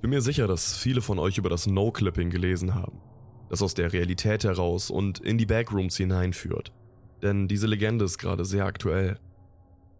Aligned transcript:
Ich 0.00 0.02
bin 0.02 0.12
mir 0.12 0.22
sicher, 0.22 0.46
dass 0.46 0.78
viele 0.78 1.02
von 1.02 1.18
euch 1.18 1.36
über 1.36 1.50
das 1.50 1.66
No-Clipping 1.66 2.30
gelesen 2.30 2.74
haben, 2.74 3.02
das 3.50 3.60
aus 3.60 3.74
der 3.74 3.92
Realität 3.92 4.44
heraus 4.44 4.88
und 4.88 5.18
in 5.18 5.36
die 5.36 5.44
Backrooms 5.44 5.98
hineinführt. 5.98 6.72
Denn 7.20 7.48
diese 7.48 7.66
Legende 7.66 8.06
ist 8.06 8.16
gerade 8.16 8.46
sehr 8.46 8.64
aktuell. 8.64 9.18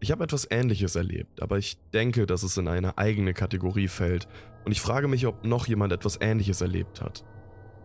Ich 0.01 0.11
habe 0.11 0.25
etwas 0.25 0.51
Ähnliches 0.51 0.97
erlebt, 0.97 1.43
aber 1.43 1.59
ich 1.59 1.77
denke, 1.93 2.25
dass 2.25 2.45
es 2.45 2.57
in 2.57 2.67
eine 2.67 2.97
eigene 2.97 3.35
Kategorie 3.35 3.89
fällt 3.89 4.27
und 4.65 4.73
ich 4.73 4.81
frage 4.81 5.07
mich, 5.07 5.27
ob 5.27 5.45
noch 5.45 5.67
jemand 5.67 5.93
etwas 5.93 6.19
Ähnliches 6.19 6.63
erlebt 6.63 7.03
hat. 7.03 7.27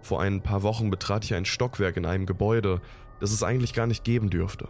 Vor 0.02 0.22
ein 0.22 0.42
paar 0.42 0.64
Wochen 0.64 0.90
betrat 0.90 1.26
ich 1.26 1.34
ein 1.34 1.44
Stockwerk 1.44 1.98
in 1.98 2.06
einem 2.06 2.26
Gebäude, 2.26 2.80
das 3.20 3.34
es 3.34 3.44
eigentlich 3.44 3.74
gar 3.74 3.88
nicht 3.88 4.06
geben 4.06 4.30
dürfte. 4.30 4.70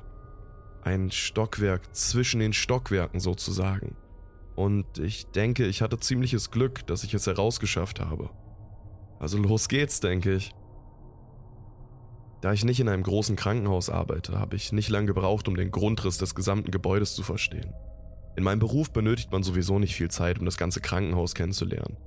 Ein 0.82 1.12
Stockwerk 1.12 1.96
zwischen 1.96 2.40
den 2.40 2.54
Stockwerken 2.54 3.20
sozusagen. 3.20 3.96
Und 4.56 5.00
ich 5.00 5.28
denke, 5.28 5.66
ich 5.66 5.82
hatte 5.82 6.00
ziemliches 6.00 6.52
Glück, 6.52 6.88
dass 6.88 7.04
ich 7.04 7.14
es 7.14 7.28
herausgeschafft 7.28 8.00
habe. 8.00 8.30
Also 9.20 9.38
los 9.38 9.68
geht's, 9.68 10.00
denke 10.00 10.36
ich. 10.36 10.52
Da 12.42 12.54
ich 12.54 12.64
nicht 12.64 12.80
in 12.80 12.90
einem 12.90 13.04
großen 13.04 13.36
Krankenhaus 13.36 13.90
arbeite, 13.90 14.40
habe 14.40 14.56
ich 14.56 14.72
nicht 14.72 14.90
lange 14.90 15.08
gebraucht, 15.08 15.48
um 15.48 15.56
den 15.56 15.72
Grundriss 15.72 16.18
des 16.18 16.36
gesamten 16.36 16.72
Gebäudes 16.72 17.16
zu 17.16 17.24
verstehen. 17.24 17.74
In 18.36 18.44
meinem 18.44 18.60
Beruf 18.60 18.92
benötigt 18.92 19.32
man 19.32 19.44
sowieso 19.44 19.80
nicht 19.80 19.96
viel 19.96 20.12
Zeit, 20.12 20.40
um 20.40 20.46
das 20.46 20.58
ganze 20.58 20.82
Krankenhaus 20.82 21.34
kennenzulernen. 21.34 21.98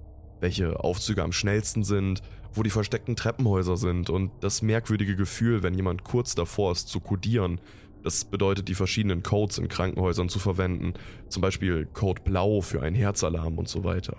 Welche 0.40 0.78
Aufzüge 0.84 1.24
am 1.24 1.32
schnellsten 1.32 1.82
sind, 1.82 2.22
wo 2.52 2.62
die 2.62 2.70
versteckten 2.70 3.16
Treppenhäuser 3.16 3.76
sind 3.76 4.10
und 4.10 4.30
das 4.40 4.62
merkwürdige 4.62 5.16
Gefühl, 5.16 5.62
wenn 5.62 5.74
jemand 5.74 6.04
kurz 6.04 6.34
davor 6.34 6.72
ist 6.72 6.88
zu 6.88 7.00
kodieren, 7.00 7.60
das 8.08 8.24
bedeutet, 8.24 8.68
die 8.68 8.74
verschiedenen 8.74 9.22
Codes 9.22 9.58
in 9.58 9.68
Krankenhäusern 9.68 10.30
zu 10.30 10.38
verwenden, 10.38 10.94
zum 11.28 11.42
Beispiel 11.42 11.84
Code 11.84 12.22
Blau 12.22 12.62
für 12.62 12.82
einen 12.82 12.96
Herzalarm 12.96 13.58
und 13.58 13.68
so 13.68 13.84
weiter. 13.84 14.16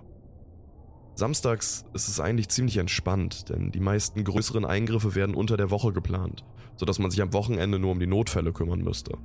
Samstags 1.16 1.86
ist 1.96 2.08
es 2.08 2.20
eigentlich 2.20 2.50
ziemlich 2.50 2.78
entspannt, 2.78 3.50
denn 3.50 3.72
die 3.72 3.80
meisten 3.80 4.24
größeren 4.24 4.64
Eingriffe 4.64 5.16
werden 5.16 5.34
unter 5.34 5.58
der 5.58 5.72
Woche 5.72 5.92
geplant, 5.92 6.46
sodass 6.76 7.00
man 7.00 7.10
sich 7.10 7.20
am 7.24 7.34
Wochenende 7.34 7.80
nur 7.80 7.94
um 7.94 8.00
die 8.00 8.06
Notfälle 8.06 8.54
kümmern 8.54 8.84
müsste. 8.84 9.18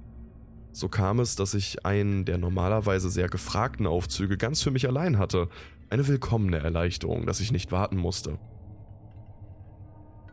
So 0.72 0.88
kam 0.88 1.20
es, 1.20 1.36
dass 1.36 1.52
ich 1.52 1.84
einen 1.84 2.24
der 2.24 2.38
normalerweise 2.38 3.10
sehr 3.10 3.28
gefragten 3.28 3.86
Aufzüge 3.86 4.38
ganz 4.38 4.62
für 4.62 4.70
mich 4.70 4.88
allein 4.88 5.18
hatte, 5.18 5.50
eine 5.90 6.08
willkommene 6.08 6.56
Erleichterung, 6.56 7.26
dass 7.26 7.40
ich 7.40 7.52
nicht 7.52 7.70
warten 7.70 7.98
musste. 7.98 8.38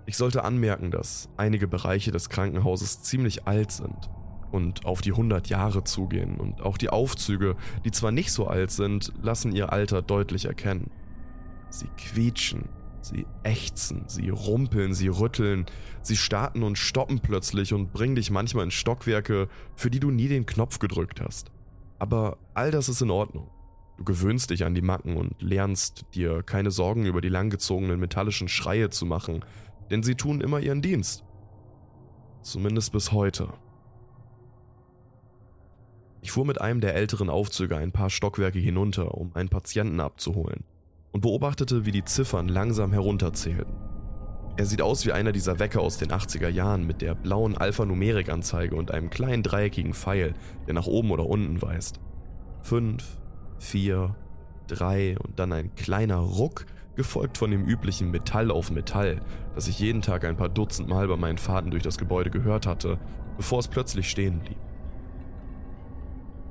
Ich 0.05 0.15
sollte 0.15 0.45
anmerken, 0.45 0.89
dass 0.89 1.27
einige 1.35 1.67
Bereiche 1.67 2.13
des 2.13 2.29
Krankenhauses 2.29 3.01
ziemlich 3.03 3.45
alt 3.45 3.73
sind 3.73 4.09
und 4.51 4.85
auf 4.85 5.01
die 5.01 5.11
100 5.11 5.47
Jahre 5.49 5.83
zugehen 5.83 6.37
und 6.37 6.61
auch 6.61 6.77
die 6.77 6.89
Aufzüge, 6.89 7.55
die 7.85 7.91
zwar 7.91 8.11
nicht 8.11 8.31
so 8.31 8.47
alt 8.47 8.71
sind, 8.71 9.13
lassen 9.21 9.53
ihr 9.53 9.71
Alter 9.71 10.01
deutlich 10.01 10.45
erkennen. 10.45 10.91
Sie 11.69 11.87
quietschen, 11.97 12.69
sie 13.01 13.25
ächzen, 13.43 14.03
sie 14.07 14.29
rumpeln, 14.29 14.93
sie 14.93 15.07
rütteln, 15.07 15.65
sie 16.01 16.17
starten 16.17 16.63
und 16.63 16.77
stoppen 16.77 17.19
plötzlich 17.19 17.73
und 17.73 17.93
bringen 17.93 18.15
dich 18.15 18.31
manchmal 18.31 18.65
in 18.65 18.71
Stockwerke, 18.71 19.47
für 19.75 19.89
die 19.89 19.99
du 19.99 20.11
nie 20.11 20.27
den 20.27 20.45
Knopf 20.45 20.79
gedrückt 20.79 21.21
hast. 21.21 21.51
Aber 21.99 22.37
all 22.53 22.71
das 22.71 22.89
ist 22.89 23.01
in 23.01 23.11
Ordnung. 23.11 23.49
Du 23.97 24.03
gewöhnst 24.03 24.49
dich 24.49 24.65
an 24.65 24.73
die 24.73 24.81
Macken 24.81 25.15
und 25.15 25.39
lernst 25.41 26.05
dir 26.15 26.41
keine 26.41 26.71
Sorgen 26.71 27.05
über 27.05 27.21
die 27.21 27.29
langgezogenen 27.29 27.99
metallischen 27.99 28.47
Schreie 28.47 28.89
zu 28.89 29.05
machen, 29.05 29.45
denn 29.91 30.01
sie 30.01 30.15
tun 30.15 30.41
immer 30.41 30.59
ihren 30.59 30.81
Dienst. 30.81 31.23
Zumindest 32.41 32.91
bis 32.91 33.11
heute. 33.11 33.49
Ich 36.23 36.31
fuhr 36.31 36.45
mit 36.45 36.61
einem 36.61 36.81
der 36.81 36.93
älteren 36.93 37.29
Aufzüge 37.31 37.75
ein 37.75 37.91
paar 37.91 38.11
Stockwerke 38.11 38.59
hinunter, 38.59 39.15
um 39.15 39.35
einen 39.35 39.49
Patienten 39.49 39.99
abzuholen, 39.99 40.63
und 41.11 41.21
beobachtete, 41.21 41.85
wie 41.85 41.91
die 41.91 42.05
Ziffern 42.05 42.47
langsam 42.47 42.91
herunterzählten. 42.91 43.73
Er 44.55 44.67
sieht 44.67 44.83
aus 44.83 45.05
wie 45.05 45.13
einer 45.13 45.31
dieser 45.31 45.57
Wecker 45.57 45.81
aus 45.81 45.97
den 45.97 46.11
80er 46.11 46.49
Jahren 46.49 46.85
mit 46.85 47.01
der 47.01 47.15
blauen 47.15 47.57
Alphanumerik-Anzeige 47.57 48.75
und 48.75 48.91
einem 48.91 49.09
kleinen 49.09 49.41
dreieckigen 49.41 49.95
Pfeil, 49.95 50.33
der 50.67 50.75
nach 50.75 50.85
oben 50.85 51.09
oder 51.09 51.25
unten 51.25 51.61
weist. 51.61 51.99
Fünf, 52.61 53.17
vier, 53.57 54.15
drei 54.67 55.17
und 55.17 55.39
dann 55.39 55.51
ein 55.51 55.73
kleiner 55.73 56.17
Ruck, 56.17 56.67
gefolgt 56.95 57.37
von 57.37 57.49
dem 57.49 57.65
üblichen 57.65 58.11
Metall 58.11 58.51
auf 58.51 58.69
Metall, 58.69 59.21
das 59.55 59.67
ich 59.67 59.79
jeden 59.79 60.01
Tag 60.01 60.25
ein 60.25 60.37
paar 60.37 60.49
Dutzend 60.49 60.87
Mal 60.87 61.07
bei 61.07 61.15
meinen 61.15 61.39
Fahrten 61.39 61.71
durch 61.71 61.83
das 61.83 61.97
Gebäude 61.97 62.29
gehört 62.29 62.67
hatte, 62.67 62.99
bevor 63.37 63.59
es 63.59 63.69
plötzlich 63.69 64.09
stehen 64.09 64.39
blieb. 64.39 64.57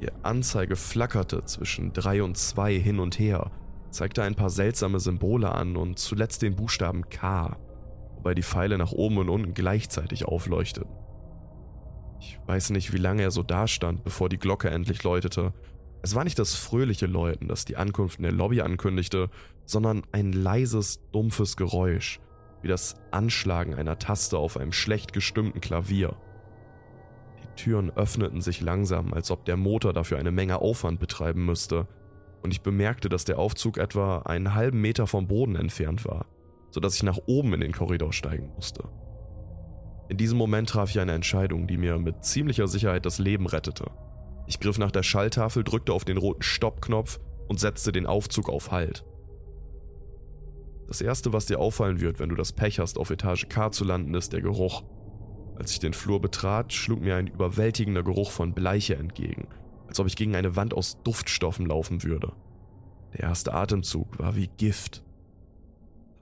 Die 0.00 0.08
Anzeige 0.22 0.76
flackerte 0.76 1.44
zwischen 1.44 1.92
3 1.92 2.22
und 2.22 2.36
2 2.36 2.78
hin 2.78 3.00
und 3.00 3.18
her, 3.18 3.50
zeigte 3.90 4.22
ein 4.22 4.34
paar 4.34 4.50
seltsame 4.50 4.98
Symbole 4.98 5.52
an 5.52 5.76
und 5.76 5.98
zuletzt 5.98 6.42
den 6.42 6.56
Buchstaben 6.56 7.10
K, 7.10 7.58
wobei 8.14 8.34
die 8.34 8.42
Pfeile 8.42 8.78
nach 8.78 8.92
oben 8.92 9.18
und 9.18 9.28
unten 9.28 9.52
gleichzeitig 9.52 10.24
aufleuchteten. 10.24 10.90
Ich 12.18 12.38
weiß 12.46 12.70
nicht, 12.70 12.92
wie 12.92 12.98
lange 12.98 13.22
er 13.22 13.30
so 13.30 13.42
dastand, 13.42 14.04
bevor 14.04 14.28
die 14.28 14.38
Glocke 14.38 14.70
endlich 14.70 15.02
läutete. 15.02 15.52
Es 16.02 16.14
war 16.14 16.24
nicht 16.24 16.38
das 16.38 16.54
fröhliche 16.54 17.06
Läuten, 17.06 17.48
das 17.48 17.64
die 17.64 17.76
Ankunft 17.76 18.18
in 18.18 18.22
der 18.22 18.32
Lobby 18.32 18.62
ankündigte, 18.62 19.28
sondern 19.66 20.02
ein 20.12 20.32
leises, 20.32 21.00
dumpfes 21.12 21.56
Geräusch, 21.56 22.20
wie 22.62 22.68
das 22.68 22.96
Anschlagen 23.10 23.74
einer 23.74 23.98
Taste 23.98 24.38
auf 24.38 24.56
einem 24.56 24.72
schlecht 24.72 25.12
gestimmten 25.12 25.60
Klavier. 25.60 26.16
Türen 27.60 27.90
öffneten 27.90 28.40
sich 28.40 28.62
langsam, 28.62 29.12
als 29.12 29.30
ob 29.30 29.44
der 29.44 29.58
Motor 29.58 29.92
dafür 29.92 30.18
eine 30.18 30.30
Menge 30.32 30.60
Aufwand 30.60 30.98
betreiben 30.98 31.44
müsste, 31.44 31.86
und 32.42 32.52
ich 32.52 32.62
bemerkte, 32.62 33.10
dass 33.10 33.26
der 33.26 33.38
Aufzug 33.38 33.76
etwa 33.76 34.20
einen 34.20 34.54
halben 34.54 34.80
Meter 34.80 35.06
vom 35.06 35.28
Boden 35.28 35.56
entfernt 35.56 36.06
war, 36.06 36.24
sodass 36.70 36.94
ich 36.94 37.02
nach 37.02 37.18
oben 37.26 37.52
in 37.52 37.60
den 37.60 37.72
Korridor 37.72 38.14
steigen 38.14 38.50
musste. 38.54 38.84
In 40.08 40.16
diesem 40.16 40.38
Moment 40.38 40.70
traf 40.70 40.88
ich 40.88 41.00
eine 41.00 41.12
Entscheidung, 41.12 41.66
die 41.66 41.76
mir 41.76 41.98
mit 41.98 42.24
ziemlicher 42.24 42.66
Sicherheit 42.66 43.04
das 43.04 43.18
Leben 43.18 43.46
rettete. 43.46 43.90
Ich 44.46 44.58
griff 44.58 44.78
nach 44.78 44.90
der 44.90 45.02
Schalltafel, 45.02 45.62
drückte 45.62 45.92
auf 45.92 46.06
den 46.06 46.16
roten 46.16 46.42
Stoppknopf 46.42 47.20
und 47.46 47.60
setzte 47.60 47.92
den 47.92 48.06
Aufzug 48.06 48.48
auf 48.48 48.70
Halt. 48.70 49.04
Das 50.88 51.02
erste, 51.02 51.34
was 51.34 51.44
dir 51.44 51.60
auffallen 51.60 52.00
wird, 52.00 52.20
wenn 52.20 52.30
du 52.30 52.36
das 52.36 52.52
Pech 52.52 52.80
hast, 52.80 52.98
auf 52.98 53.10
Etage 53.10 53.48
K 53.50 53.70
zu 53.70 53.84
landen, 53.84 54.14
ist 54.14 54.32
der 54.32 54.40
Geruch. 54.40 54.82
Als 55.60 55.72
ich 55.72 55.78
den 55.78 55.92
Flur 55.92 56.22
betrat, 56.22 56.72
schlug 56.72 57.02
mir 57.02 57.16
ein 57.16 57.26
überwältigender 57.26 58.02
Geruch 58.02 58.30
von 58.30 58.54
Bleiche 58.54 58.96
entgegen, 58.96 59.46
als 59.86 60.00
ob 60.00 60.06
ich 60.06 60.16
gegen 60.16 60.34
eine 60.34 60.56
Wand 60.56 60.72
aus 60.72 61.02
Duftstoffen 61.04 61.66
laufen 61.66 62.02
würde. 62.02 62.32
Der 63.12 63.24
erste 63.24 63.52
Atemzug 63.52 64.18
war 64.18 64.36
wie 64.36 64.48
Gift. 64.56 65.04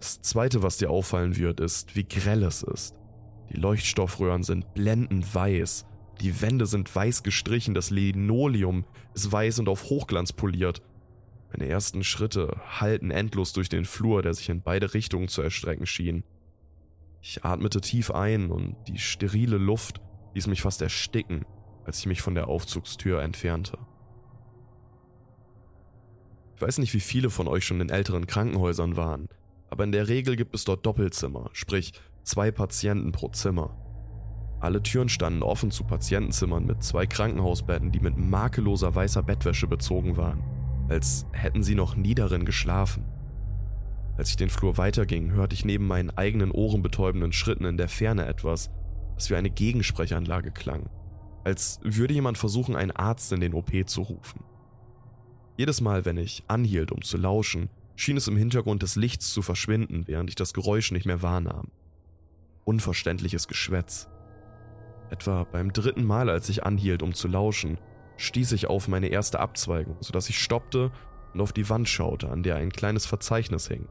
Das 0.00 0.20
zweite, 0.22 0.64
was 0.64 0.78
dir 0.78 0.90
auffallen 0.90 1.36
wird, 1.36 1.60
ist, 1.60 1.94
wie 1.94 2.02
grell 2.02 2.42
es 2.42 2.64
ist. 2.64 2.96
Die 3.50 3.60
Leuchtstoffröhren 3.60 4.42
sind 4.42 4.74
blendend 4.74 5.32
weiß, 5.32 5.86
die 6.20 6.42
Wände 6.42 6.66
sind 6.66 6.92
weiß 6.92 7.22
gestrichen, 7.22 7.74
das 7.74 7.90
Linoleum 7.90 8.86
ist 9.14 9.30
weiß 9.30 9.60
und 9.60 9.68
auf 9.68 9.84
Hochglanz 9.84 10.32
poliert. 10.32 10.82
Meine 11.52 11.68
ersten 11.68 12.02
Schritte 12.02 12.56
hallten 12.80 13.12
endlos 13.12 13.52
durch 13.52 13.68
den 13.68 13.84
Flur, 13.84 14.20
der 14.20 14.34
sich 14.34 14.48
in 14.48 14.62
beide 14.62 14.94
Richtungen 14.94 15.28
zu 15.28 15.42
erstrecken 15.42 15.86
schien. 15.86 16.24
Ich 17.20 17.44
atmete 17.44 17.80
tief 17.80 18.10
ein 18.10 18.50
und 18.50 18.76
die 18.86 18.98
sterile 18.98 19.58
Luft 19.58 20.00
ließ 20.34 20.46
mich 20.46 20.62
fast 20.62 20.82
ersticken, 20.82 21.44
als 21.84 21.98
ich 22.00 22.06
mich 22.06 22.22
von 22.22 22.34
der 22.34 22.48
Aufzugstür 22.48 23.22
entfernte. 23.22 23.78
Ich 26.54 26.62
weiß 26.62 26.78
nicht, 26.78 26.94
wie 26.94 27.00
viele 27.00 27.30
von 27.30 27.48
euch 27.48 27.64
schon 27.64 27.80
in 27.80 27.88
älteren 27.88 28.26
Krankenhäusern 28.26 28.96
waren, 28.96 29.28
aber 29.70 29.84
in 29.84 29.92
der 29.92 30.08
Regel 30.08 30.36
gibt 30.36 30.54
es 30.54 30.64
dort 30.64 30.84
Doppelzimmer, 30.84 31.50
sprich 31.52 31.92
zwei 32.24 32.50
Patienten 32.50 33.12
pro 33.12 33.28
Zimmer. 33.28 33.76
Alle 34.60 34.82
Türen 34.82 35.08
standen 35.08 35.44
offen 35.44 35.70
zu 35.70 35.84
Patientenzimmern 35.84 36.66
mit 36.66 36.82
zwei 36.82 37.06
Krankenhausbetten, 37.06 37.92
die 37.92 38.00
mit 38.00 38.16
makelloser 38.16 38.94
weißer 38.94 39.22
Bettwäsche 39.22 39.68
bezogen 39.68 40.16
waren, 40.16 40.42
als 40.88 41.26
hätten 41.32 41.62
sie 41.62 41.76
noch 41.76 41.94
nie 41.94 42.14
darin 42.14 42.44
geschlafen. 42.44 43.04
Als 44.18 44.30
ich 44.30 44.36
den 44.36 44.50
Flur 44.50 44.76
weiterging, 44.76 45.30
hörte 45.30 45.54
ich 45.54 45.64
neben 45.64 45.86
meinen 45.86 46.10
eigenen 46.10 46.50
ohrenbetäubenden 46.50 47.32
Schritten 47.32 47.64
in 47.64 47.76
der 47.76 47.88
Ferne 47.88 48.26
etwas, 48.26 48.68
das 49.14 49.30
wie 49.30 49.36
eine 49.36 49.48
Gegensprechanlage 49.48 50.50
klang, 50.50 50.90
als 51.44 51.78
würde 51.84 52.14
jemand 52.14 52.36
versuchen, 52.36 52.74
einen 52.74 52.90
Arzt 52.90 53.32
in 53.32 53.40
den 53.40 53.54
OP 53.54 53.70
zu 53.86 54.02
rufen. 54.02 54.42
Jedes 55.56 55.80
Mal, 55.80 56.04
wenn 56.04 56.16
ich 56.16 56.42
anhielt, 56.48 56.90
um 56.90 57.02
zu 57.02 57.16
lauschen, 57.16 57.70
schien 57.94 58.16
es 58.16 58.26
im 58.26 58.36
Hintergrund 58.36 58.82
des 58.82 58.96
Lichts 58.96 59.32
zu 59.32 59.40
verschwinden, 59.40 60.08
während 60.08 60.30
ich 60.30 60.36
das 60.36 60.52
Geräusch 60.52 60.90
nicht 60.90 61.06
mehr 61.06 61.22
wahrnahm. 61.22 61.68
Unverständliches 62.64 63.46
Geschwätz. 63.46 64.08
Etwa 65.10 65.44
beim 65.44 65.72
dritten 65.72 66.04
Mal, 66.04 66.28
als 66.28 66.48
ich 66.48 66.64
anhielt, 66.64 67.04
um 67.04 67.14
zu 67.14 67.28
lauschen, 67.28 67.78
stieß 68.16 68.50
ich 68.50 68.66
auf 68.66 68.88
meine 68.88 69.08
erste 69.08 69.38
Abzweigung, 69.38 69.96
sodass 70.00 70.28
ich 70.28 70.40
stoppte 70.40 70.90
und 71.34 71.40
auf 71.40 71.52
die 71.52 71.70
Wand 71.70 71.88
schaute, 71.88 72.30
an 72.30 72.42
der 72.42 72.56
ein 72.56 72.72
kleines 72.72 73.06
Verzeichnis 73.06 73.68
hing 73.68 73.86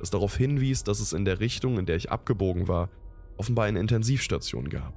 das 0.00 0.10
darauf 0.10 0.36
hinwies, 0.36 0.82
dass 0.82 1.00
es 1.00 1.12
in 1.12 1.24
der 1.24 1.40
Richtung, 1.40 1.78
in 1.78 1.86
der 1.86 1.96
ich 1.96 2.10
abgebogen 2.10 2.68
war, 2.68 2.88
offenbar 3.36 3.66
eine 3.66 3.80
Intensivstation 3.80 4.68
gab. 4.68 4.94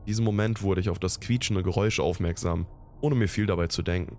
In 0.00 0.06
diesem 0.06 0.24
Moment 0.24 0.62
wurde 0.62 0.80
ich 0.80 0.90
auf 0.90 0.98
das 0.98 1.20
quietschende 1.20 1.62
Geräusch 1.62 2.00
aufmerksam, 2.00 2.66
ohne 3.00 3.14
mir 3.14 3.28
viel 3.28 3.46
dabei 3.46 3.68
zu 3.68 3.82
denken. 3.82 4.18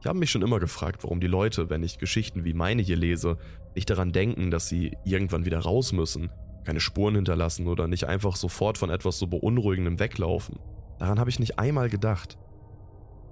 Ich 0.00 0.06
habe 0.06 0.18
mich 0.18 0.30
schon 0.30 0.42
immer 0.42 0.60
gefragt, 0.60 1.04
warum 1.04 1.20
die 1.20 1.26
Leute, 1.26 1.70
wenn 1.70 1.82
ich 1.82 1.98
Geschichten 1.98 2.44
wie 2.44 2.54
meine 2.54 2.82
hier 2.82 2.96
lese, 2.96 3.38
nicht 3.74 3.88
daran 3.88 4.12
denken, 4.12 4.50
dass 4.50 4.68
sie 4.68 4.96
irgendwann 5.04 5.44
wieder 5.44 5.60
raus 5.60 5.92
müssen, 5.92 6.30
keine 6.64 6.80
Spuren 6.80 7.14
hinterlassen 7.14 7.66
oder 7.66 7.88
nicht 7.88 8.04
einfach 8.04 8.36
sofort 8.36 8.78
von 8.78 8.90
etwas 8.90 9.18
so 9.18 9.26
Beunruhigendem 9.26 9.98
weglaufen. 9.98 10.58
Daran 10.98 11.18
habe 11.18 11.30
ich 11.30 11.38
nicht 11.38 11.58
einmal 11.58 11.88
gedacht. 11.88 12.38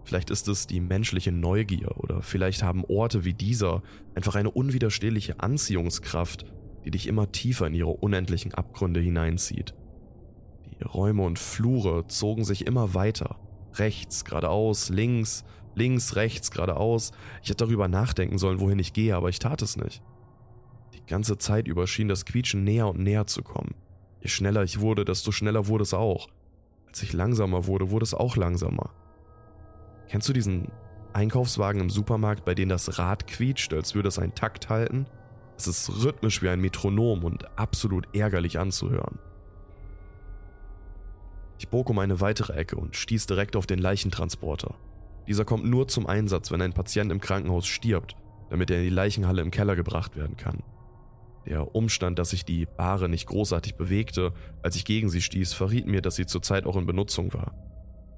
Vielleicht 0.04 0.30
ist 0.30 0.48
es 0.48 0.66
die 0.66 0.80
menschliche 0.80 1.32
Neugier 1.32 1.96
oder 1.98 2.22
vielleicht 2.22 2.62
haben 2.62 2.84
Orte 2.84 3.24
wie 3.24 3.34
dieser 3.34 3.82
einfach 4.14 4.34
eine 4.34 4.50
unwiderstehliche 4.50 5.40
Anziehungskraft, 5.40 6.46
die 6.84 6.90
dich 6.90 7.06
immer 7.06 7.30
tiefer 7.30 7.66
in 7.66 7.74
ihre 7.74 7.90
unendlichen 7.90 8.54
Abgründe 8.54 9.00
hineinzieht. 9.00 9.74
Die 10.78 10.84
Räume 10.84 11.22
und 11.22 11.38
Flure 11.38 12.06
zogen 12.06 12.44
sich 12.44 12.66
immer 12.66 12.94
weiter. 12.94 13.36
Rechts, 13.74 14.24
geradeaus, 14.24 14.88
links, 14.88 15.44
links, 15.74 16.16
rechts, 16.16 16.50
geradeaus. 16.50 17.12
Ich 17.42 17.50
hätte 17.50 17.64
darüber 17.66 17.86
nachdenken 17.88 18.38
sollen, 18.38 18.60
wohin 18.60 18.78
ich 18.78 18.92
gehe, 18.92 19.14
aber 19.14 19.28
ich 19.28 19.38
tat 19.38 19.62
es 19.62 19.76
nicht. 19.76 20.02
Die 20.94 21.04
ganze 21.06 21.38
Zeit 21.38 21.68
über 21.68 21.86
schien 21.86 22.08
das 22.08 22.24
Quietschen 22.24 22.64
näher 22.64 22.88
und 22.88 22.98
näher 22.98 23.26
zu 23.26 23.42
kommen. 23.42 23.74
Je 24.20 24.28
schneller 24.28 24.62
ich 24.62 24.80
wurde, 24.80 25.04
desto 25.04 25.32
schneller 25.32 25.66
wurde 25.66 25.82
es 25.82 25.94
auch. 25.94 26.28
Als 26.86 27.02
ich 27.02 27.12
langsamer 27.12 27.66
wurde, 27.66 27.90
wurde 27.90 28.04
es 28.04 28.14
auch 28.14 28.36
langsamer. 28.36 28.90
Kennst 30.10 30.28
du 30.28 30.32
diesen 30.32 30.72
Einkaufswagen 31.12 31.80
im 31.80 31.88
Supermarkt, 31.88 32.44
bei 32.44 32.56
dem 32.56 32.68
das 32.68 32.98
Rad 32.98 33.28
quietscht, 33.28 33.72
als 33.72 33.94
würde 33.94 34.08
es 34.08 34.18
einen 34.18 34.34
Takt 34.34 34.68
halten? 34.68 35.06
Es 35.56 35.68
ist 35.68 36.02
rhythmisch 36.02 36.42
wie 36.42 36.48
ein 36.48 36.60
Metronom 36.60 37.22
und 37.22 37.56
absolut 37.56 38.12
ärgerlich 38.12 38.58
anzuhören. 38.58 39.20
Ich 41.58 41.68
bog 41.68 41.90
um 41.90 42.00
eine 42.00 42.20
weitere 42.20 42.54
Ecke 42.54 42.74
und 42.74 42.96
stieß 42.96 43.26
direkt 43.26 43.54
auf 43.54 43.68
den 43.68 43.78
Leichentransporter. 43.78 44.74
Dieser 45.28 45.44
kommt 45.44 45.64
nur 45.64 45.86
zum 45.86 46.08
Einsatz, 46.08 46.50
wenn 46.50 46.60
ein 46.60 46.72
Patient 46.72 47.12
im 47.12 47.20
Krankenhaus 47.20 47.68
stirbt, 47.68 48.16
damit 48.48 48.68
er 48.72 48.78
in 48.78 48.84
die 48.84 48.90
Leichenhalle 48.90 49.42
im 49.42 49.52
Keller 49.52 49.76
gebracht 49.76 50.16
werden 50.16 50.36
kann. 50.36 50.64
Der 51.46 51.76
Umstand, 51.76 52.18
dass 52.18 52.30
sich 52.30 52.44
die 52.44 52.66
Bahre 52.66 53.08
nicht 53.08 53.28
großartig 53.28 53.76
bewegte, 53.76 54.32
als 54.60 54.74
ich 54.74 54.84
gegen 54.84 55.08
sie 55.08 55.22
stieß, 55.22 55.52
verriet 55.52 55.86
mir, 55.86 56.02
dass 56.02 56.16
sie 56.16 56.26
zurzeit 56.26 56.66
auch 56.66 56.76
in 56.76 56.86
Benutzung 56.86 57.32
war. 57.32 57.69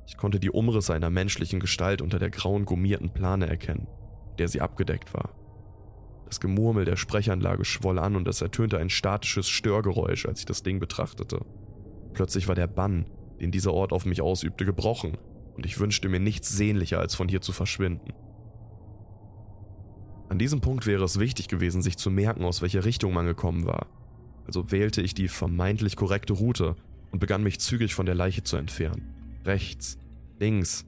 Ich 0.06 0.16
konnte 0.16 0.40
die 0.40 0.50
Umrisse 0.50 0.94
einer 0.94 1.10
menschlichen 1.10 1.60
Gestalt 1.60 2.02
unter 2.02 2.19
der 2.19 2.31
grauen 2.31 2.64
gummierten 2.64 3.10
Plane 3.10 3.49
erkennen, 3.49 3.87
der 4.38 4.49
sie 4.49 4.60
abgedeckt 4.60 5.14
war. 5.14 5.31
Das 6.26 6.40
Gemurmel 6.40 6.84
der 6.84 6.96
Sprechanlage 6.96 7.64
schwoll 7.64 7.99
an 7.99 8.16
und 8.16 8.26
es 8.26 8.40
ertönte 8.40 8.78
ein 8.78 8.90
statisches 8.90 9.49
Störgeräusch, 9.49 10.26
als 10.26 10.40
ich 10.40 10.46
das 10.46 10.62
Ding 10.62 10.81
betrachtete. 10.81 11.44
Plötzlich 12.14 12.49
war 12.49 12.54
der 12.54 12.66
Bann, 12.66 13.06
den 13.40 13.50
dieser 13.50 13.75
Ort 13.75 13.93
auf 13.93 14.06
mich 14.06 14.22
ausübte, 14.22 14.64
gebrochen 14.64 15.19
und 15.54 15.66
ich 15.66 15.78
wünschte 15.78 16.08
mir 16.08 16.20
nichts 16.20 16.48
sehnlicher, 16.48 16.98
als 16.98 17.14
von 17.14 17.28
hier 17.28 17.43
zu 17.43 17.52
verschwinden. 17.52 18.12
An 20.28 20.38
diesem 20.38 20.62
Punkt 20.62 20.87
wäre 20.87 21.05
es 21.05 21.19
wichtig 21.19 21.48
gewesen, 21.48 21.82
sich 21.82 21.98
zu 21.98 22.10
merken, 22.10 22.44
aus 22.44 22.62
welcher 22.62 22.87
Richtung 22.87 23.12
man 23.12 23.26
gekommen 23.26 23.66
war. 23.66 23.87
Also 24.46 24.70
wählte 24.72 25.02
ich 25.02 25.12
die 25.12 25.28
vermeintlich 25.28 25.96
korrekte 25.96 26.32
Route 26.32 26.75
und 27.10 27.19
begann 27.19 27.43
mich 27.43 27.60
zügig 27.60 27.94
von 27.94 28.06
der 28.06 28.14
Leiche 28.14 28.43
zu 28.43 28.56
entfernen. 28.56 29.21
Rechts, 29.44 29.99
links. 30.39 30.85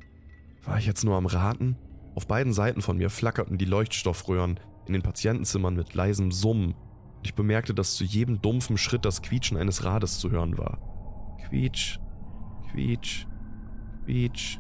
War 0.65 0.79
ich 0.79 0.87
jetzt 0.87 1.05
nur 1.05 1.17
am 1.17 1.27
Raten? 1.27 1.77
Auf 2.15 2.27
beiden 2.27 2.53
Seiten 2.53 2.83
von 2.83 2.97
mir 2.97 3.11
flackerten 3.11 3.59
die 3.59 3.65
Leuchtstoffröhren 3.65 4.61
in 4.87 4.93
den 4.93 5.03
Patientenzimmern 5.03 5.75
mit 5.75 5.95
leisem 5.95 6.31
Summen 6.31 6.75
und 7.25 7.27
ich 7.27 7.35
bemerkte, 7.35 7.75
dass 7.75 7.95
zu 7.95 8.05
jedem 8.05 8.41
dumpfen 8.41 8.79
Schritt 8.79 9.05
das 9.05 9.23
Quietschen 9.23 9.57
eines 9.57 9.83
Rades 9.83 10.19
zu 10.19 10.31
hören 10.31 10.57
war. 10.57 10.79
Quietsch, 11.49 11.99
quietsch, 12.71 13.27
quietsch. 14.05 14.59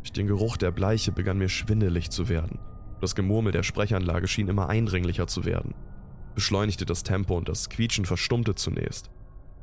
Durch 0.00 0.12
den 0.12 0.26
Geruch 0.26 0.56
der 0.56 0.70
Bleiche 0.70 1.12
begann 1.12 1.38
mir 1.38 1.48
schwindelig 1.48 2.10
zu 2.10 2.28
werden. 2.28 2.58
Das 3.00 3.14
Gemurmel 3.14 3.52
der 3.52 3.62
Sprechanlage 3.62 4.28
schien 4.28 4.48
immer 4.48 4.68
eindringlicher 4.68 5.26
zu 5.26 5.44
werden, 5.44 5.74
beschleunigte 6.34 6.84
das 6.84 7.02
Tempo 7.02 7.36
und 7.36 7.48
das 7.48 7.70
Quietschen 7.70 8.04
verstummte 8.04 8.54
zunächst. 8.54 9.10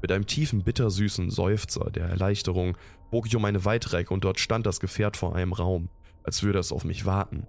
Mit 0.05 0.11
einem 0.11 0.27
tiefen, 0.27 0.61
bittersüßen 0.61 1.31
Seufzer 1.31 1.89
der 1.89 2.05
Erleichterung 2.05 2.77
bog 3.09 3.25
ich 3.25 3.35
um 3.35 3.43
eine 3.43 3.65
weitere 3.65 3.97
Ecke 3.97 4.13
und 4.13 4.23
dort 4.23 4.39
stand 4.39 4.67
das 4.67 4.79
Gefährt 4.79 5.17
vor 5.17 5.35
einem 5.35 5.51
Raum, 5.51 5.89
als 6.21 6.43
würde 6.43 6.59
es 6.59 6.71
auf 6.71 6.85
mich 6.85 7.07
warten. 7.07 7.47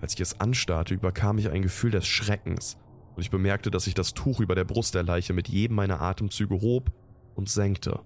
Als 0.00 0.14
ich 0.14 0.20
es 0.20 0.40
anstarrte, 0.40 0.94
überkam 0.94 1.38
ich 1.38 1.48
ein 1.48 1.62
Gefühl 1.62 1.92
des 1.92 2.04
Schreckens 2.04 2.78
und 3.14 3.22
ich 3.22 3.30
bemerkte, 3.30 3.70
dass 3.70 3.84
sich 3.84 3.94
das 3.94 4.12
Tuch 4.12 4.40
über 4.40 4.56
der 4.56 4.64
Brust 4.64 4.96
der 4.96 5.04
Leiche 5.04 5.34
mit 5.34 5.46
jedem 5.46 5.76
meiner 5.76 6.00
Atemzüge 6.00 6.60
hob 6.60 6.90
und 7.36 7.48
senkte. 7.48 8.00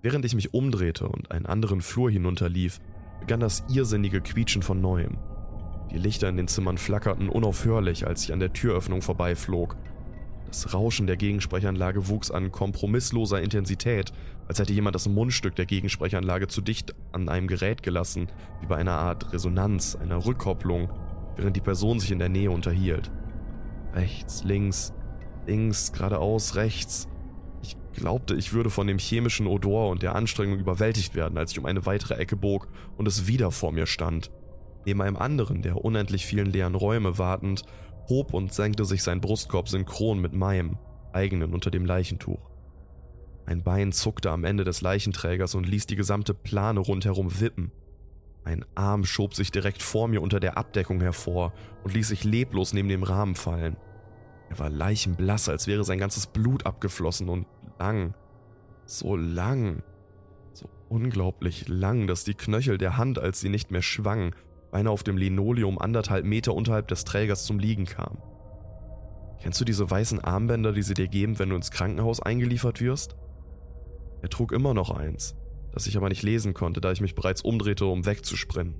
Während 0.00 0.24
ich 0.24 0.34
mich 0.34 0.54
umdrehte 0.54 1.06
und 1.06 1.30
einen 1.30 1.46
anderen 1.46 1.80
Flur 1.80 2.10
hinunterlief, 2.10 2.80
begann 3.20 3.38
das 3.38 3.62
irrsinnige 3.72 4.20
Quietschen 4.20 4.64
von 4.64 4.80
neuem. 4.80 5.16
Die 5.92 5.98
Lichter 5.98 6.28
in 6.28 6.38
den 6.38 6.48
Zimmern 6.48 6.76
flackerten 6.76 7.28
unaufhörlich, 7.28 8.04
als 8.04 8.24
ich 8.24 8.32
an 8.32 8.40
der 8.40 8.52
Türöffnung 8.52 9.00
vorbeiflog. 9.00 9.76
Das 10.52 10.74
Rauschen 10.74 11.06
der 11.06 11.16
Gegensprechanlage 11.16 12.08
wuchs 12.08 12.30
an 12.30 12.52
kompromissloser 12.52 13.40
Intensität, 13.40 14.12
als 14.48 14.58
hätte 14.58 14.74
jemand 14.74 14.94
das 14.94 15.08
Mundstück 15.08 15.56
der 15.56 15.64
Gegensprechanlage 15.64 16.46
zu 16.46 16.60
dicht 16.60 16.94
an 17.10 17.30
einem 17.30 17.46
Gerät 17.46 17.82
gelassen, 17.82 18.28
wie 18.60 18.66
bei 18.66 18.76
einer 18.76 18.92
Art 18.92 19.32
Resonanz, 19.32 19.96
einer 19.96 20.26
Rückkopplung, 20.26 20.90
während 21.36 21.56
die 21.56 21.62
Person 21.62 22.00
sich 22.00 22.10
in 22.10 22.18
der 22.18 22.28
Nähe 22.28 22.50
unterhielt. 22.50 23.10
Rechts, 23.94 24.44
links, 24.44 24.92
links, 25.46 25.90
geradeaus, 25.90 26.54
rechts. 26.54 27.08
Ich 27.62 27.74
glaubte, 27.94 28.34
ich 28.34 28.52
würde 28.52 28.68
von 28.68 28.86
dem 28.86 28.98
chemischen 28.98 29.46
Odor 29.46 29.88
und 29.88 30.02
der 30.02 30.14
Anstrengung 30.14 30.58
überwältigt 30.58 31.14
werden, 31.14 31.38
als 31.38 31.52
ich 31.52 31.60
um 31.60 31.64
eine 31.64 31.86
weitere 31.86 32.16
Ecke 32.16 32.36
bog 32.36 32.68
und 32.98 33.08
es 33.08 33.26
wieder 33.26 33.52
vor 33.52 33.72
mir 33.72 33.86
stand. 33.86 34.30
Neben 34.84 35.00
einem 35.00 35.16
anderen 35.16 35.62
der 35.62 35.82
unendlich 35.82 36.26
vielen 36.26 36.52
leeren 36.52 36.74
Räume 36.74 37.16
wartend, 37.16 37.62
hob 38.08 38.34
und 38.34 38.52
senkte 38.52 38.84
sich 38.84 39.02
sein 39.02 39.20
Brustkorb 39.20 39.68
synchron 39.68 40.20
mit 40.20 40.32
meinem, 40.32 40.78
eigenen 41.12 41.54
unter 41.54 41.70
dem 41.70 41.84
Leichentuch. 41.84 42.50
Ein 43.44 43.62
Bein 43.62 43.92
zuckte 43.92 44.30
am 44.30 44.44
Ende 44.44 44.64
des 44.64 44.82
Leichenträgers 44.82 45.54
und 45.54 45.68
ließ 45.68 45.86
die 45.86 45.96
gesamte 45.96 46.34
Plane 46.34 46.80
rundherum 46.80 47.40
wippen. 47.40 47.72
Ein 48.44 48.64
Arm 48.74 49.04
schob 49.04 49.34
sich 49.34 49.50
direkt 49.50 49.82
vor 49.82 50.08
mir 50.08 50.22
unter 50.22 50.40
der 50.40 50.56
Abdeckung 50.56 51.00
hervor 51.00 51.52
und 51.84 51.94
ließ 51.94 52.08
sich 52.08 52.24
leblos 52.24 52.72
neben 52.72 52.88
dem 52.88 53.02
Rahmen 53.02 53.34
fallen. 53.34 53.76
Er 54.48 54.58
war 54.58 54.70
leichenblass, 54.70 55.48
als 55.48 55.66
wäre 55.66 55.84
sein 55.84 55.98
ganzes 55.98 56.26
Blut 56.26 56.66
abgeflossen 56.66 57.28
und 57.28 57.46
lang, 57.78 58.14
so 58.84 59.16
lang, 59.16 59.82
so 60.52 60.68
unglaublich 60.88 61.68
lang, 61.68 62.06
dass 62.06 62.24
die 62.24 62.34
Knöchel 62.34 62.78
der 62.78 62.96
Hand, 62.96 63.18
als 63.18 63.40
sie 63.40 63.48
nicht 63.48 63.70
mehr 63.70 63.82
schwang, 63.82 64.34
beinahe 64.72 64.92
auf 64.92 65.04
dem 65.04 65.16
Linoleum 65.16 65.78
anderthalb 65.78 66.24
Meter 66.24 66.54
unterhalb 66.54 66.88
des 66.88 67.04
Trägers 67.04 67.44
zum 67.44 67.60
Liegen 67.60 67.84
kam. 67.84 68.18
Kennst 69.40 69.60
du 69.60 69.64
diese 69.64 69.88
weißen 69.88 70.20
Armbänder, 70.20 70.72
die 70.72 70.82
sie 70.82 70.94
dir 70.94 71.08
geben, 71.08 71.38
wenn 71.38 71.50
du 71.50 71.56
ins 71.56 71.70
Krankenhaus 71.70 72.20
eingeliefert 72.20 72.80
wirst? 72.80 73.14
Er 74.22 74.30
trug 74.30 74.50
immer 74.50 74.72
noch 74.72 74.90
eins, 74.90 75.36
das 75.72 75.86
ich 75.86 75.96
aber 75.96 76.08
nicht 76.08 76.22
lesen 76.22 76.54
konnte, 76.54 76.80
da 76.80 76.90
ich 76.90 77.00
mich 77.00 77.14
bereits 77.14 77.42
umdrehte, 77.42 77.86
um 77.86 78.06
wegzuspringen. 78.06 78.74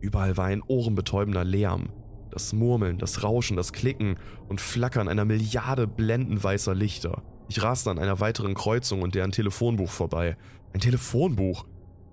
Überall 0.00 0.36
war 0.36 0.46
ein 0.46 0.62
ohrenbetäubender 0.66 1.44
Lärm, 1.44 1.90
das 2.30 2.52
Murmeln, 2.52 2.96
das 2.96 3.22
Rauschen, 3.22 3.56
das 3.56 3.72
Klicken 3.72 4.16
und 4.48 4.60
Flackern 4.60 5.08
einer 5.08 5.26
Milliarde 5.26 5.86
blendenweißer 5.86 6.74
Lichter. 6.74 7.22
Ich 7.48 7.62
raste 7.62 7.90
an 7.90 7.98
einer 7.98 8.20
weiteren 8.20 8.54
Kreuzung 8.54 9.02
und 9.02 9.14
deren 9.14 9.32
Telefonbuch 9.32 9.90
vorbei. 9.90 10.36
Ein 10.72 10.80
Telefonbuch! 10.80 11.66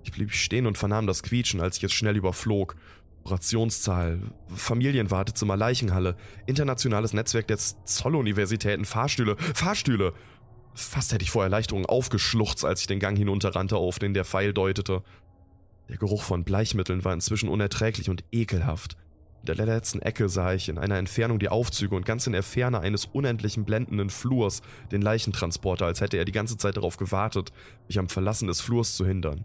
Ich 0.08 0.14
blieb 0.14 0.32
stehen 0.32 0.68
und 0.68 0.78
vernahm 0.78 1.06
das 1.06 1.22
Quietschen, 1.22 1.60
als 1.60 1.78
ich 1.78 1.84
es 1.84 1.92
schnell 1.92 2.16
überflog. 2.16 2.78
Operationszahl, 3.26 4.22
Familienwartezimmer, 4.56 5.58
Leichenhalle, 5.58 6.16
internationales 6.46 7.12
Netzwerk 7.12 7.48
der 7.48 7.58
Zolluniversitäten, 7.58 8.86
Fahrstühle, 8.86 9.36
Fahrstühle! 9.54 10.14
Fast 10.74 11.12
hätte 11.12 11.24
ich 11.24 11.32
vor 11.32 11.44
Erleichterung 11.44 11.86
aufgeschluchzt, 11.86 12.64
als 12.64 12.80
ich 12.80 12.88
den 12.88 13.02
Gang 13.02 13.18
hinunterrannte, 13.18 13.76
auf 13.76 14.00
den 14.00 14.14
der 14.14 14.24
Pfeil 14.24 14.54
deutete. 14.54 15.04
Der 15.90 15.98
Geruch 15.98 16.24
von 16.24 16.46
Bleichmitteln 16.46 17.04
war 17.04 17.14
inzwischen 17.14 17.50
unerträglich 17.50 18.10
und 18.10 18.24
ekelhaft. 18.32 18.96
In 19.46 19.58
der 19.58 19.66
letzten 19.66 20.02
Ecke 20.02 20.30
sah 20.30 20.54
ich 20.54 20.70
in 20.70 20.78
einer 20.78 20.98
Entfernung 20.98 21.38
die 21.38 21.50
Aufzüge 21.50 21.96
und 21.96 22.06
ganz 22.06 22.28
in 22.28 22.34
der 22.34 22.44
Ferne 22.44 22.80
eines 22.80 23.08
unendlichen 23.08 23.66
blendenden 23.66 24.10
Flurs 24.10 24.62
den 24.90 25.02
Leichentransporter, 25.02 25.86
als 25.86 26.00
hätte 26.00 26.16
er 26.16 26.24
die 26.24 26.32
ganze 26.32 26.56
Zeit 26.56 26.78
darauf 26.78 26.96
gewartet, 26.96 27.52
mich 27.90 28.00
am 28.00 28.08
Verlassen 28.08 28.48
des 28.48 28.62
Flurs 28.62 28.96
zu 28.96 29.06
hindern. 29.06 29.44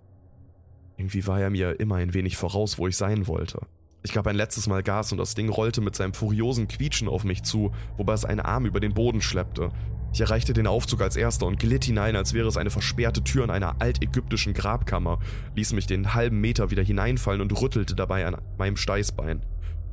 Irgendwie 1.03 1.27
war 1.27 1.41
er 1.41 1.51
mir 1.51 1.81
immer 1.81 1.97
ein 1.97 2.15
wenig 2.15 2.37
voraus, 2.37 2.79
wo 2.79 2.87
ich 2.87 2.97
sein 2.97 3.27
wollte. 3.27 3.59
Ich 4.05 4.13
gab 4.13 4.29
ein 4.29 4.37
letztes 4.37 4.69
Mal 4.69 4.85
Gas 4.85 5.11
und 5.11 5.19
das 5.19 5.35
Ding 5.35 5.49
rollte 5.49 5.81
mit 5.81 5.97
seinem 5.97 6.15
furiosen 6.15 6.69
Quietschen 6.69 7.09
auf 7.09 7.25
mich 7.25 7.43
zu, 7.43 7.73
wobei 7.97 8.13
es 8.13 8.25
einen 8.25 8.39
Arm 8.39 8.67
über 8.67 8.79
den 8.79 8.95
Boden 8.95 9.21
schleppte. 9.21 9.71
Ich 10.13 10.21
erreichte 10.21 10.53
den 10.53 10.69
Aufzug 10.69 11.01
als 11.01 11.17
erster 11.17 11.47
und 11.47 11.59
glitt 11.59 11.87
hinein, 11.87 12.15
als 12.15 12.35
wäre 12.35 12.47
es 12.47 12.57
eine 12.57 12.71
versperrte 12.71 13.25
Tür 13.25 13.43
in 13.43 13.51
einer 13.51 13.83
altägyptischen 13.83 14.55
Grabkammer, 14.55 15.19
ließ 15.57 15.73
mich 15.73 15.89
den 15.89 16.15
halben 16.15 16.41
Meter 16.41 16.71
wieder 16.71 16.85
hineinfallen 16.85 17.41
und 17.41 17.61
rüttelte 17.61 17.97
dabei 17.97 18.25
an 18.25 18.41
meinem 18.59 18.77
Steißbein. 18.77 19.45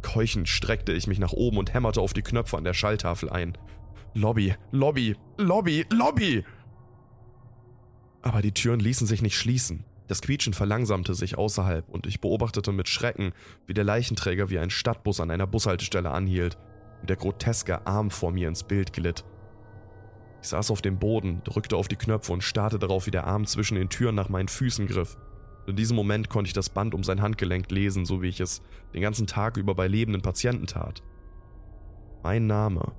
Keuchend 0.04 0.48
streckte 0.48 0.94
ich 0.94 1.08
mich 1.08 1.18
nach 1.18 1.34
oben 1.34 1.58
und 1.58 1.74
hämmerte 1.74 2.02
auf 2.02 2.14
die 2.14 2.22
Knöpfe 2.22 2.56
an 2.56 2.66
der 2.66 2.76
Schalltafel 2.76 3.32
ein. 3.32 3.58
Lobby, 4.14 4.54
Lobby, 4.70 5.16
Lobby, 5.38 5.88
Lobby! 5.90 6.46
Aber 8.22 8.44
die 8.44 8.54
Türen 8.54 8.80
ließen 8.80 9.08
sich 9.08 9.24
nicht 9.24 9.38
schließen. 9.38 9.86
Das 10.10 10.24
Quietschen 10.24 10.56
verlangsamte 10.56 11.14
sich 11.14 11.38
außerhalb 11.38 11.88
und 11.88 12.08
ich 12.08 12.20
beobachtete 12.20 12.72
mit 12.72 12.90
Schrecken, 12.90 13.32
wie 13.68 13.76
der 13.76 13.84
Leichenträger 13.84 14.50
wie 14.50 14.58
ein 14.58 14.72
Stadtbus 14.72 15.20
an 15.20 15.30
einer 15.30 15.46
Bushaltestelle 15.46 16.10
anhielt 16.10 16.58
und 17.02 17.12
der 17.12 17.16
groteske 17.16 17.86
Arm 17.86 18.10
vor 18.10 18.32
mir 18.32 18.48
ins 18.48 18.64
Bild 18.64 18.92
glitt. 18.92 19.24
Ich 20.42 20.48
saß 20.48 20.72
auf 20.72 20.82
dem 20.82 20.98
Boden, 20.98 21.44
drückte 21.44 21.78
auf 21.78 21.88
die 21.88 21.96
Knöpfe 21.96 22.34
und 22.34 22.44
starrte 22.44 22.80
darauf, 22.80 23.06
wie 23.06 23.12
der 23.12 23.28
Arm 23.28 23.46
zwischen 23.46 23.76
den 23.76 23.90
Türen 23.90 24.16
nach 24.16 24.30
meinen 24.30 24.48
Füßen 24.48 24.88
griff. 24.88 25.16
In 25.68 25.76
diesem 25.76 25.96
Moment 25.96 26.28
konnte 26.28 26.48
ich 26.48 26.54
das 26.54 26.70
Band 26.70 26.96
um 26.96 27.04
sein 27.04 27.22
Handgelenk 27.22 27.70
lesen, 27.70 28.08
so 28.08 28.24
wie 28.24 28.30
ich 28.30 28.40
es 28.40 28.64
den 28.96 29.02
ganzen 29.02 29.28
Tag 29.28 29.58
über 29.58 29.76
bei 29.76 29.88
lebenden 29.88 30.24
Patienten 30.24 30.66
tat. 30.66 31.04
Mein 32.24 32.48
Name, 32.48 32.94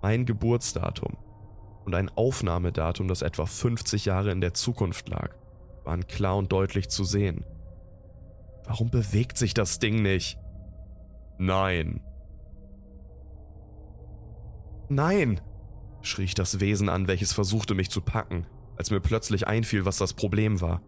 mein 0.00 0.24
Geburtsdatum 0.24 1.18
und 1.84 1.94
ein 1.94 2.08
Aufnahmedatum, 2.08 3.08
das 3.08 3.20
etwa 3.20 3.44
50 3.44 4.06
Jahre 4.06 4.30
in 4.30 4.40
der 4.40 4.54
Zukunft 4.54 5.10
lag, 5.10 5.34
waren 5.90 6.06
klar 6.06 6.36
und 6.36 6.52
deutlich 6.52 6.88
zu 6.88 7.02
sehen. 7.02 7.44
Warum 8.64 8.90
bewegt 8.90 9.36
sich 9.36 9.54
das 9.54 9.80
Ding 9.80 10.02
nicht? 10.02 10.38
Nein. 11.36 12.00
Nein! 14.88 15.40
schrie 16.02 16.22
ich 16.22 16.34
das 16.34 16.60
Wesen 16.60 16.88
an, 16.88 17.08
welches 17.08 17.32
versuchte 17.32 17.74
mich 17.74 17.90
zu 17.90 18.02
packen, 18.02 18.46
als 18.76 18.92
mir 18.92 19.00
plötzlich 19.00 19.48
einfiel, 19.48 19.84
was 19.84 19.96
das 19.96 20.14
Problem 20.14 20.60
war. 20.60 20.80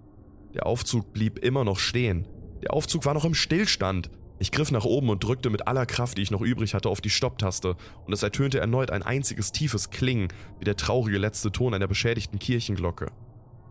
Der 0.54 0.66
Aufzug 0.66 1.12
blieb 1.12 1.40
immer 1.40 1.64
noch 1.64 1.80
stehen. 1.80 2.28
Der 2.62 2.72
Aufzug 2.72 3.04
war 3.04 3.14
noch 3.14 3.24
im 3.24 3.34
Stillstand. 3.34 4.08
Ich 4.38 4.52
griff 4.52 4.70
nach 4.70 4.84
oben 4.84 5.10
und 5.10 5.24
drückte 5.24 5.50
mit 5.50 5.66
aller 5.66 5.84
Kraft, 5.84 6.16
die 6.16 6.22
ich 6.22 6.30
noch 6.30 6.42
übrig 6.42 6.74
hatte, 6.74 6.88
auf 6.88 7.00
die 7.00 7.10
Stopptaste, 7.10 7.74
und 8.06 8.12
es 8.12 8.22
ertönte 8.22 8.60
erneut 8.60 8.92
ein 8.92 9.02
einziges 9.02 9.50
tiefes 9.50 9.90
Klingen, 9.90 10.28
wie 10.60 10.64
der 10.64 10.76
traurige 10.76 11.18
letzte 11.18 11.50
Ton 11.50 11.74
einer 11.74 11.88
beschädigten 11.88 12.38
Kirchenglocke. 12.38 13.10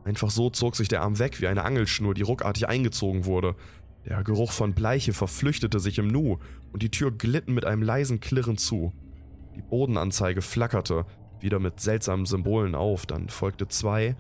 Einfach 0.03 0.31
so 0.31 0.49
zog 0.49 0.75
sich 0.75 0.87
der 0.87 1.01
Arm 1.01 1.19
weg 1.19 1.41
wie 1.41 1.47
eine 1.47 1.63
Angelschnur, 1.63 2.13
die 2.13 2.23
ruckartig 2.23 2.67
eingezogen 2.67 3.25
wurde. 3.25 3.55
Der 4.05 4.23
Geruch 4.23 4.51
von 4.51 4.73
Bleiche 4.73 5.13
verflüchtete 5.13 5.79
sich 5.79 5.99
im 5.99 6.07
Nu, 6.07 6.39
und 6.73 6.81
die 6.81 6.89
Tür 6.89 7.11
glitten 7.11 7.53
mit 7.53 7.65
einem 7.65 7.83
leisen 7.83 8.19
Klirren 8.19 8.57
zu. 8.57 8.93
Die 9.55 9.61
Bodenanzeige 9.61 10.41
flackerte, 10.41 11.05
wieder 11.39 11.59
mit 11.59 11.79
seltsamen 11.79 12.25
Symbolen 12.25 12.73
auf, 12.73 13.05
dann 13.05 13.29
folgte 13.29 13.67
zwei, 13.67 14.15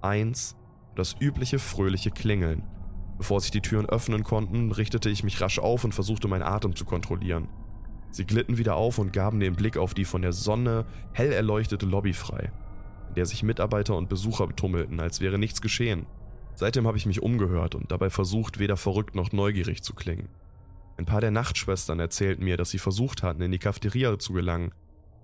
eins, 0.00 0.56
das 0.96 1.16
übliche 1.20 1.58
fröhliche 1.58 2.10
Klingeln. 2.10 2.62
Bevor 3.18 3.40
sich 3.40 3.50
die 3.50 3.60
Türen 3.60 3.86
öffnen 3.86 4.24
konnten, 4.24 4.72
richtete 4.72 5.10
ich 5.10 5.22
mich 5.22 5.40
rasch 5.40 5.58
auf 5.58 5.84
und 5.84 5.94
versuchte 5.94 6.28
meinen 6.28 6.42
Atem 6.42 6.74
zu 6.74 6.86
kontrollieren. 6.86 7.48
Sie 8.10 8.24
glitten 8.24 8.58
wieder 8.58 8.76
auf 8.76 8.98
und 8.98 9.12
gaben 9.12 9.40
den 9.40 9.54
Blick 9.54 9.76
auf 9.76 9.94
die 9.94 10.04
von 10.04 10.22
der 10.22 10.32
Sonne 10.32 10.86
hell 11.12 11.32
erleuchtete 11.32 11.86
Lobby 11.86 12.12
frei, 12.12 12.50
in 13.10 13.14
der 13.16 13.26
sich 13.26 13.42
Mitarbeiter 13.42 13.96
und 13.96 14.08
Besucher 14.08 14.46
betummelten, 14.46 15.00
als 15.00 15.20
wäre 15.20 15.38
nichts 15.38 15.60
geschehen. 15.60 16.06
Seitdem 16.54 16.86
habe 16.86 16.96
ich 16.96 17.06
mich 17.06 17.22
umgehört 17.22 17.74
und 17.74 17.90
dabei 17.90 18.08
versucht, 18.08 18.58
weder 18.58 18.76
verrückt 18.76 19.14
noch 19.14 19.32
neugierig 19.32 19.82
zu 19.82 19.94
klingen. 19.94 20.28
Ein 20.96 21.06
paar 21.06 21.20
der 21.20 21.30
Nachtschwestern 21.30 21.98
erzählten 21.98 22.44
mir, 22.44 22.56
dass 22.56 22.70
sie 22.70 22.78
versucht 22.78 23.22
hatten, 23.22 23.42
in 23.42 23.50
die 23.50 23.58
Cafeteria 23.58 24.18
zu 24.18 24.32
gelangen, 24.32 24.72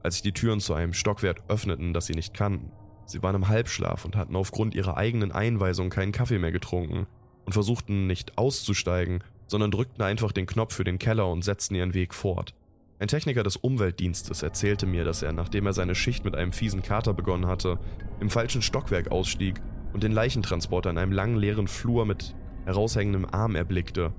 als 0.03 0.15
sich 0.15 0.23
die 0.23 0.33
Türen 0.33 0.61
zu 0.61 0.75
einem 0.75 0.95
Stockwerk 0.95 1.43
öffneten, 1.49 1.93
das 1.93 2.07
sie 2.07 2.15
nicht 2.15 2.35
kannten. 2.35 2.73
Sie 3.05 3.23
waren 3.23 3.37
im 3.37 3.49
Halbschlaf 3.49 4.05
und 4.05 4.17
hatten 4.17 4.35
aufgrund 4.35 4.75
ihrer 4.75 4.97
eigenen 4.97 5.31
Einweisung 5.31 5.91
keinen 5.91 6.13
Kaffee 6.13 6.39
mehr 6.39 6.53
getrunken 6.53 7.07
und 7.45 7.53
versuchten 7.53 8.07
nicht 8.09 8.37
auszusteigen, 8.37 9.23
sondern 9.47 9.71
drückten 9.71 10.03
einfach 10.03 10.33
den 10.33 10.47
Knopf 10.47 10.75
für 10.75 10.85
den 10.85 10.99
Keller 10.99 11.29
und 11.29 11.43
setzten 11.43 11.77
ihren 11.77 11.95
Weg 11.95 12.15
fort. 12.15 12.55
Ein 12.99 13.09
Techniker 13.09 13.43
des 13.43 13.57
Umweltdienstes 13.57 14.43
erzählte 14.43 14.87
mir, 14.87 15.05
dass 15.05 15.23
er, 15.23 15.33
nachdem 15.33 15.67
er 15.67 15.73
seine 15.73 15.95
Schicht 15.95 16.25
mit 16.25 16.35
einem 16.35 16.53
fiesen 16.53 16.83
Kater 16.83 17.13
begonnen 17.13 17.47
hatte, 17.47 17.79
im 18.21 18.31
falschen 18.31 18.63
Stockwerk 18.63 19.11
ausstieg 19.11 19.61
und 19.93 20.03
den 20.03 20.13
Leichentransporter 20.13 20.91
in 20.91 20.99
einem 20.99 21.13
langen 21.13 21.37
leeren 21.37 21.69
Flur 21.69 22.07
mit 22.07 22.35
heraushängendem 22.65 23.27
Arm 23.27 23.55
erblickte 23.55 24.13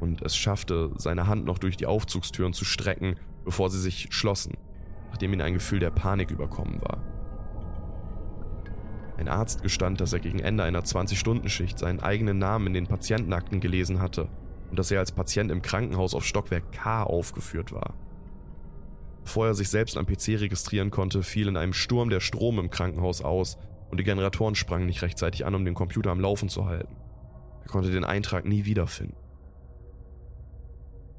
und 0.00 0.22
es 0.22 0.36
schaffte, 0.36 0.90
seine 0.96 1.26
Hand 1.26 1.44
noch 1.44 1.58
durch 1.58 1.76
die 1.76 1.86
Aufzugstüren 1.86 2.52
zu 2.52 2.64
strecken, 2.64 3.16
bevor 3.44 3.70
sie 3.70 3.80
sich 3.80 4.08
schlossen 4.10 4.54
nachdem 5.16 5.32
ihn 5.32 5.40
ein 5.40 5.54
Gefühl 5.54 5.78
der 5.78 5.90
Panik 5.90 6.30
überkommen 6.30 6.78
war. 6.82 7.02
Ein 9.16 9.28
Arzt 9.28 9.62
gestand, 9.62 9.98
dass 10.02 10.12
er 10.12 10.18
gegen 10.18 10.40
Ende 10.40 10.62
einer 10.62 10.82
20-Stunden-Schicht 10.82 11.78
seinen 11.78 12.00
eigenen 12.00 12.38
Namen 12.38 12.66
in 12.66 12.74
den 12.74 12.86
Patientenakten 12.86 13.60
gelesen 13.60 13.98
hatte 13.98 14.28
und 14.68 14.78
dass 14.78 14.90
er 14.90 15.00
als 15.00 15.12
Patient 15.12 15.50
im 15.50 15.62
Krankenhaus 15.62 16.14
auf 16.14 16.26
Stockwerk 16.26 16.70
K 16.70 17.02
aufgeführt 17.02 17.72
war. 17.72 17.94
Bevor 19.26 19.48
er 19.48 19.54
sich 19.54 19.70
selbst 19.70 19.96
am 19.96 20.06
PC 20.06 20.38
registrieren 20.38 20.92
konnte, 20.92 21.24
fiel 21.24 21.48
in 21.48 21.56
einem 21.56 21.72
Sturm 21.72 22.10
der 22.10 22.20
Strom 22.20 22.60
im 22.60 22.70
Krankenhaus 22.70 23.22
aus 23.22 23.58
und 23.90 23.98
die 23.98 24.04
Generatoren 24.04 24.54
sprangen 24.54 24.86
nicht 24.86 25.02
rechtzeitig 25.02 25.44
an, 25.44 25.56
um 25.56 25.64
den 25.64 25.74
Computer 25.74 26.12
am 26.12 26.20
Laufen 26.20 26.48
zu 26.48 26.66
halten. 26.66 26.94
Er 27.60 27.66
konnte 27.66 27.90
den 27.90 28.04
Eintrag 28.04 28.44
nie 28.44 28.66
wiederfinden. 28.66 29.16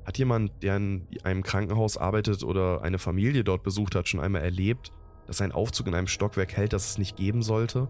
Hat 0.06 0.18
jemand, 0.18 0.64
der 0.64 0.78
in 0.78 1.06
einem 1.26 1.44
Krankenhaus 1.44 1.98
arbeitet 1.98 2.44
oder 2.46 2.82
eine 2.82 2.98
Familie 2.98 3.44
dort 3.44 3.64
besucht 3.64 3.94
hat, 3.94 4.08
schon 4.08 4.22
einmal 4.22 4.42
erlebt, 4.42 4.94
dass 5.26 5.42
ein 5.42 5.52
Aufzug 5.52 5.88
in 5.88 5.94
einem 5.94 6.08
Stockwerk 6.08 6.56
hält, 6.56 6.72
das 6.72 6.92
es 6.92 6.98
nicht 6.98 7.18
geben 7.18 7.42
sollte? 7.42 7.90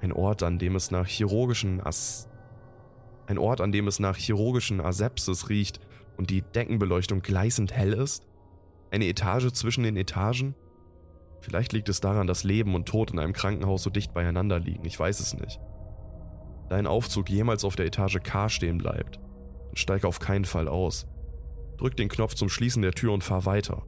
Ein 0.00 0.12
Ort, 0.12 0.44
an 0.44 0.60
dem 0.60 0.76
es 0.76 0.92
nach 0.92 1.08
chirurgischen 1.08 1.80
As 1.84 2.28
ein 3.26 3.36
Ort, 3.36 3.60
an 3.60 3.72
dem 3.72 3.88
es 3.88 3.98
nach 3.98 4.16
chirurgischen 4.16 4.80
Asepsis 4.80 5.48
riecht 5.48 5.80
und 6.16 6.30
die 6.30 6.42
Deckenbeleuchtung 6.42 7.20
gleißend 7.20 7.72
hell 7.72 7.94
ist? 7.94 8.27
Eine 8.90 9.06
Etage 9.06 9.52
zwischen 9.52 9.84
den 9.84 9.96
Etagen? 9.96 10.54
Vielleicht 11.40 11.72
liegt 11.72 11.88
es 11.88 12.00
daran, 12.00 12.26
dass 12.26 12.44
Leben 12.44 12.74
und 12.74 12.86
Tod 12.86 13.10
in 13.10 13.18
einem 13.18 13.32
Krankenhaus 13.32 13.82
so 13.82 13.90
dicht 13.90 14.12
beieinander 14.12 14.58
liegen, 14.58 14.84
ich 14.84 14.98
weiß 14.98 15.20
es 15.20 15.34
nicht. 15.34 15.60
Da 16.68 16.76
ein 16.76 16.86
Aufzug 16.86 17.30
jemals 17.30 17.64
auf 17.64 17.76
der 17.76 17.86
Etage 17.86 18.18
K 18.22 18.48
stehen 18.48 18.78
bleibt, 18.78 19.20
Steig 19.74 20.04
auf 20.04 20.18
keinen 20.18 20.44
Fall 20.44 20.68
aus. 20.68 21.06
Drück 21.76 21.96
den 21.96 22.08
Knopf 22.08 22.34
zum 22.34 22.48
Schließen 22.48 22.82
der 22.82 22.92
Tür 22.92 23.12
und 23.12 23.22
fahr 23.22 23.46
weiter. 23.46 23.86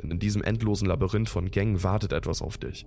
Denn 0.00 0.10
in 0.10 0.18
diesem 0.18 0.42
endlosen 0.42 0.88
Labyrinth 0.88 1.28
von 1.28 1.50
Gängen 1.50 1.82
wartet 1.82 2.12
etwas 2.12 2.40
auf 2.40 2.58
dich. 2.58 2.86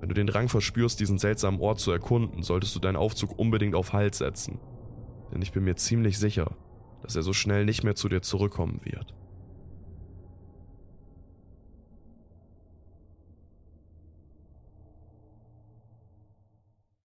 Wenn 0.00 0.08
du 0.08 0.14
den 0.14 0.26
Drang 0.26 0.48
verspürst, 0.48 0.98
diesen 0.98 1.18
seltsamen 1.18 1.60
Ort 1.60 1.78
zu 1.78 1.90
erkunden, 1.90 2.42
solltest 2.42 2.74
du 2.74 2.80
deinen 2.80 2.96
Aufzug 2.96 3.38
unbedingt 3.38 3.74
auf 3.74 3.92
Halt 3.92 4.14
setzen. 4.14 4.58
Denn 5.32 5.42
ich 5.42 5.52
bin 5.52 5.64
mir 5.64 5.76
ziemlich 5.76 6.18
sicher, 6.18 6.56
dass 7.02 7.16
er 7.16 7.22
so 7.22 7.32
schnell 7.32 7.64
nicht 7.64 7.84
mehr 7.84 7.94
zu 7.94 8.08
dir 8.08 8.22
zurückkommen 8.22 8.80
wird. 8.82 9.14